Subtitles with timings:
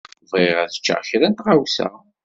[0.31, 1.87] Bɣiɣ ad ččeɣ kra n tɣawsa.